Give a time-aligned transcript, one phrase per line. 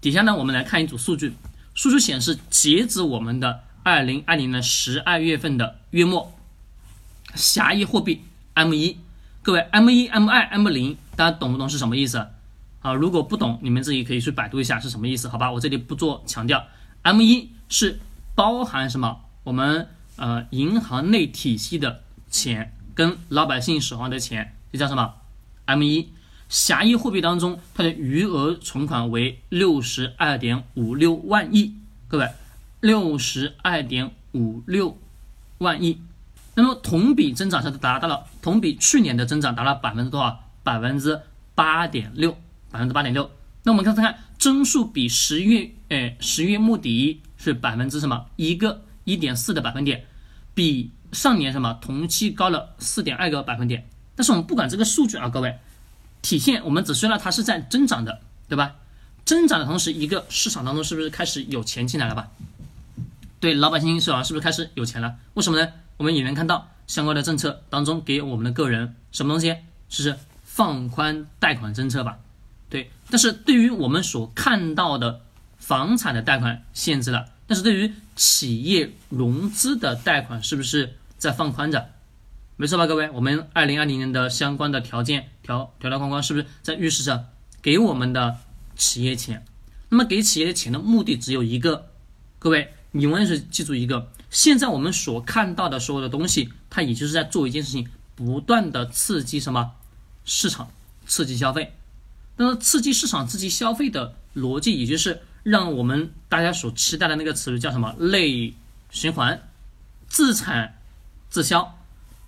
[0.00, 1.34] 底下呢，我们来看一组数据，
[1.74, 6.32] 数据显示，截止我们的二零二零年十二月份的月末，
[7.34, 8.22] 狭义货币
[8.54, 8.96] M 一，
[9.42, 12.26] 各位 M 一、M 二、M 零，大家懂不懂是什么意思？
[12.80, 15.52] 啊，如果不懂，你们自己可以去百度一下是什么意思，好吧？
[15.52, 16.64] 我这里不做强调。
[17.02, 18.00] M 一是
[18.34, 19.20] 包含什么？
[19.44, 25.14] 我们呃银行内体系的钱跟老百姓手上的钱，这叫什么
[25.66, 26.08] ？M 一。
[26.50, 31.76] 狭义货币当中，它的余额存款为六十二点五六万亿，
[32.08, 32.28] 各位，
[32.80, 34.98] 六十二点五六
[35.58, 36.00] 万亿。
[36.54, 40.40] 那么同比增长是达到了同比去年的增长达到百分之多少？
[40.64, 41.20] 百分之
[41.54, 42.36] 八点六，
[42.72, 43.30] 百分之八点六。
[43.62, 48.26] 那我们看看增速比十月，哎，十月末底是百分之什么？
[48.34, 50.04] 一个一点四的百分点，
[50.52, 53.86] 比上年什么同期高了四点二个百分点。
[54.16, 55.56] 但是我们不管这个数据啊，各位。
[56.22, 58.76] 体现我们只需要它是在增长的，对吧？
[59.24, 62.28] 增长的同时，一个市场当中是不是开始有钱进来了吧？
[63.38, 65.16] 对，老百姓手上是不是开始有钱了？
[65.34, 65.72] 为什么呢？
[65.96, 69.56] 我们也能看到相关的政策当中给我们的个人什么东西？
[69.88, 72.18] 是放宽贷款政策吧？
[72.68, 72.90] 对。
[73.08, 75.20] 但是对于我们所看到的
[75.58, 81.90] 房产的贷款限制了，但是对于企业融资的贷款是不是在放宽着？
[82.56, 85.28] 没错吧，各位，我们二零二零年的相关的条件
[85.78, 87.26] 条条框框是不是在预示着
[87.60, 88.38] 给我们的
[88.76, 89.44] 企业钱？
[89.88, 91.88] 那么给企业的钱的目的只有一个，
[92.38, 99.72] 各位，你永远是记住一个，现在我们所看到的所有的东西，它也就是在做一件事情，不断的刺激什么
[100.24, 100.70] 市场，
[101.06, 101.74] 刺激消费。
[102.36, 107.94] 那么刺激市场、刺激消费的逻辑，也就是让我们大家所期待的那个词语叫什么？
[107.98, 108.54] 内
[108.90, 109.42] 循环，
[110.06, 110.78] 自产
[111.28, 111.76] 自销。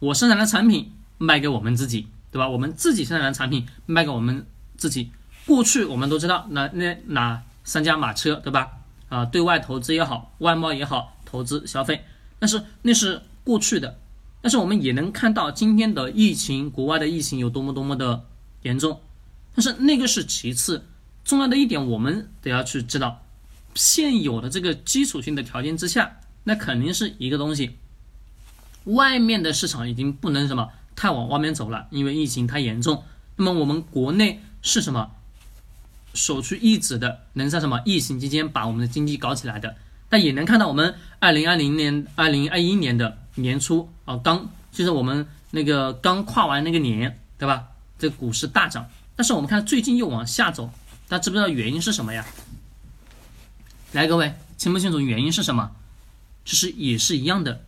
[0.00, 2.48] 我生产的产品卖给我们自己，对吧？
[2.48, 4.44] 我们自己生产的产品卖给我们
[4.76, 5.12] 自己。
[5.46, 8.70] 过去我们都知道，那那哪三驾马车，对吧？
[9.08, 12.04] 啊，对外投资也好，外贸也好，投资消费，
[12.38, 13.98] 但是那是过去的。
[14.40, 18.24] 但是我们也能看到今天的疫情，国外的疫情有多么多么的
[18.62, 19.00] 严重。
[19.54, 20.84] 但是那个是其次，
[21.24, 23.22] 重要的一点，我们得要去知道，
[23.74, 27.76] 现有的这个基础性的条件之下，那肯定是一个东西。
[28.84, 30.70] 外面的市场已经不能什么
[31.02, 33.02] 太往外面走了，因为疫情太严重。
[33.34, 35.10] 那么我们国内是什么
[36.14, 39.74] 首屈一指的，能在什么疫情期间把我们的经济搞起来的？
[40.08, 47.66] 但也能看到我们二零二零年、二零二一年的年初啊，刚就是我们那个刚跨完那个年，对吧？
[47.98, 50.70] 这股市大涨，但是我们看最近又往下走，
[51.08, 52.24] 大家知不知道原因是什么呀？
[53.90, 55.72] 来，各位清不清楚原因是什么？
[56.44, 57.64] 其实也是一样的。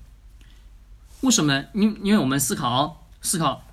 [1.22, 1.65] 为什么？
[1.72, 3.65] 因因为我们思考思考，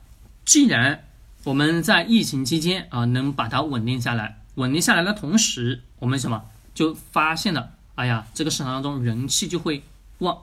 [0.45, 1.03] 既然
[1.43, 9.83] 我们在疫情期间啊能把它稳定下来，稳定下来的同时，我们什么就发现了，哎呀，这个市场当中人气就会
[10.19, 10.37] 旺，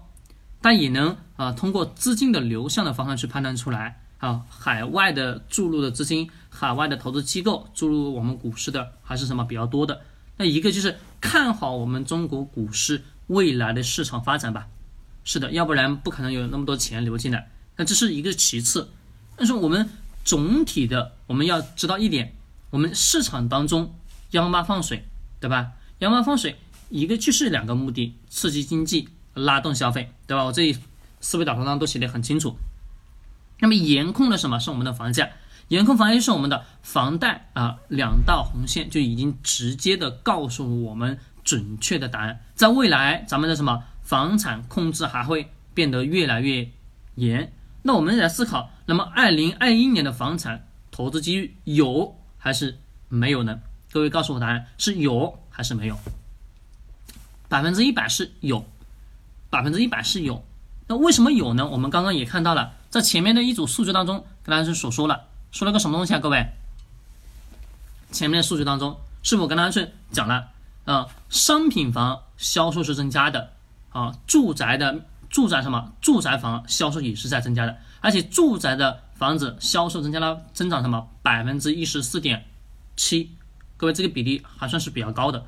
[0.61, 10.03] 但也能啊通过资金的流向的方向去判断出来啊，海外的注入的资金，海外的投资机构注入我们股市的还是什么比较多的？
[10.37, 14.69] 那一个就是看好我们中国股市未来的市场发展吧。
[15.25, 17.49] 是的，要不然不可能有那么多钱流进来。
[17.77, 18.91] 那这是一个其次，
[19.39, 19.89] 但是我们
[20.25, 22.35] 总体的我们要知道一点，
[22.71, 23.95] 我们市场当中
[24.33, 25.05] 央妈放水，
[25.41, 25.73] 对吧？
[26.01, 26.57] 央妈放水，
[26.91, 30.45] 一个就是两个目的：刺激经济，拉动消费，对吧？
[30.45, 30.77] 我这里
[31.21, 32.57] 思维导图上都写的很清楚。
[33.61, 35.31] 那么严控的什么是我们的房价？
[35.69, 42.41] 严控房价是我们的房贷啊，两道红线就已经直接的告诉我们准确的答案。
[42.55, 43.85] 在未来，咱们的什么？
[44.03, 46.71] 房产控制还会变得越来越
[47.17, 47.53] 严，
[47.89, 52.77] 那我们来思考，那么二零二一年的房产投资机遇有还是
[53.09, 53.61] 没有呢？
[53.91, 55.99] 各位告诉我答案，是有还是没有？
[57.49, 58.63] 百分之一百是有，
[59.49, 60.45] 百分之一百是有。
[60.87, 61.67] 那为什么有呢？
[61.67, 66.19] 我们刚刚也看到了，在前面的一组数据当中，跟大家所说了，说了个什么东西啊？
[66.19, 66.47] 各位，
[68.13, 70.51] 前面的数据当中，是否跟大家去讲了
[70.85, 71.07] 啊？
[71.31, 73.53] 商品房销售是增加的。
[73.89, 75.93] 啊，住宅的住宅什么？
[76.01, 81.09] 住宅房销售也是在增加的，而且住宅的房子销售增加了，增长什么？
[81.23, 82.47] 百分之一十四点
[82.97, 83.31] 七，
[83.77, 85.47] 各位这个比例还算是比较高的。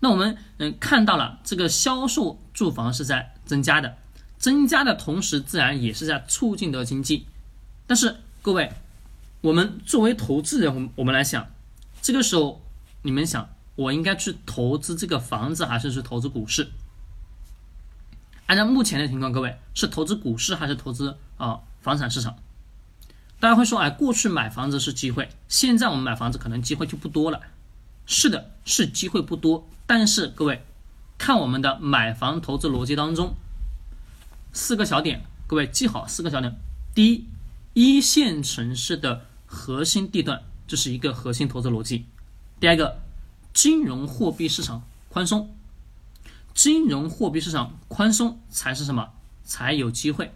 [0.00, 3.96] 那我们嗯看到了这个销售住房是在增加的，
[4.38, 7.26] 增加的同时自然也是在促进的经济。
[7.86, 8.70] 但是各位，
[9.40, 11.46] 我们作为投资人，我们来想，
[12.02, 12.62] 这个时候
[13.00, 16.70] 你们想，我应该去投资这个房子，还是去投资股市？
[18.46, 22.36] 按照目前的情况，各位是投资股市还是投资啊房产市场？
[23.40, 27.40] 大家会说，哎，过去买房子是机会，现在我们买房子可能机会就不多了。
[28.06, 30.62] 是的，是机会不多，但是各位
[31.16, 33.34] 看我们的买房投资逻辑当中
[34.52, 36.54] 四个小点，各位记好四个小点。
[36.94, 37.26] 第一，
[37.72, 42.04] 一线城市的核心地段，这是一个核心投资逻辑。
[42.60, 42.98] 第二个，
[43.52, 45.54] 金融货币市场宽松，
[46.54, 49.10] 金融货币市场宽松才是什么？
[49.44, 50.32] 才有机会，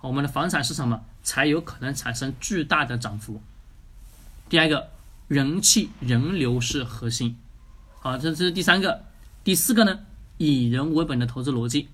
[0.00, 3.42] 我们的房产市场嘛，才有可能产生巨大的涨幅。
[4.48, 4.88] 第二个，
[5.28, 7.36] 人气人流是核心。
[8.00, 9.04] 好，这这是第三个。
[9.44, 10.00] 第四个呢，
[10.38, 11.88] 以人为本的投资逻辑。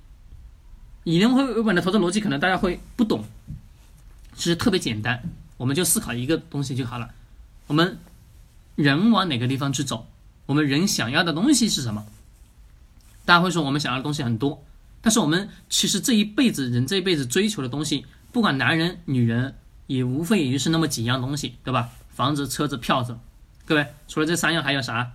[1.04, 3.24] 以人为为本的投资逻辑，可能大家会不懂，
[4.36, 5.22] 其实特别简单，
[5.56, 7.10] 我们就思考一个东西就好了。
[7.66, 7.98] 我们
[8.76, 10.06] 人往哪个地方去走？
[10.46, 12.06] 我们人想要的东西是什么？
[13.24, 14.64] 大家会说我们想要的东西很多，
[15.00, 21.90] 但是我们其实这一辈子人这一辈子追求的东西，不管男人女人，也无非也就是那么几样东西，对吧？
[22.10, 23.18] 房子、车子、票子。
[23.64, 25.12] 各位，除了这三样还有啥？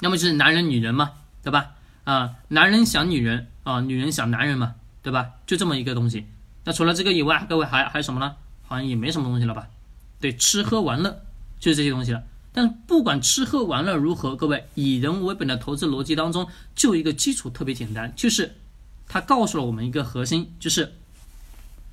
[0.00, 1.72] 要么就是男人、女人嘛，对吧？
[2.04, 5.30] 啊，男人想女人啊，女人想男人嘛，对吧？
[5.46, 6.26] 就这么一个东西。
[6.64, 8.34] 那除了这个以外，各位还还有什么呢？
[8.62, 9.68] 好像也没什么东西了吧？
[10.20, 11.22] 对，吃喝玩乐
[11.58, 12.22] 就是这些东西了。
[12.52, 18.56] 但不管吃喝玩乐如何，各位以人为本的投资逻辑当中，就一个基础特别简单，就是
[19.06, 20.92] 它告诉了我们一个核心，就是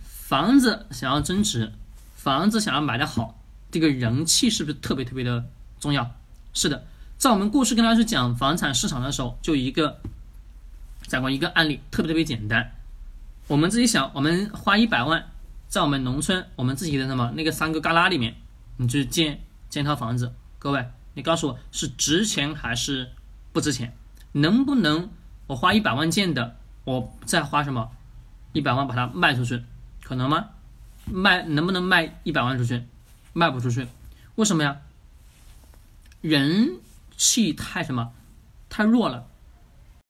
[0.04, 1.72] 房子想要增值，
[2.16, 3.40] 房子想要买的好，
[3.70, 5.46] 这个人气是不是特别特别的
[5.80, 6.12] 重要？
[6.54, 6.88] 是的，
[7.20, 10.02] 在我们过去跟大家去讲房产市场的时候，就一个
[11.08, 12.72] 讲过一个案例，特别特别简单。
[13.46, 15.24] 我们自己想，我们花一百万，
[15.68, 18.36] 在我们农村，我们自己的什么那个三个旮旯里面，
[18.78, 19.40] 你去建
[19.70, 20.34] 建套房子。
[20.68, 23.10] 各位，你告诉我是值钱还是
[23.54, 23.96] 不值钱？
[24.34, 25.10] 能不能
[25.48, 27.90] 我花一百万建的，我再花什么
[28.52, 29.64] 一百万把它卖出去，
[30.04, 30.50] 可能吗？
[31.06, 32.84] 卖能不能卖一百万出去？
[33.32, 33.88] 卖不出去，
[34.36, 34.82] 为什么呀？
[36.20, 36.82] 人
[37.16, 38.12] 气太什么？
[38.68, 39.26] 太弱了。